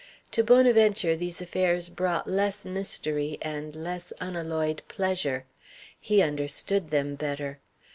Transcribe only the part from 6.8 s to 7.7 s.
them better.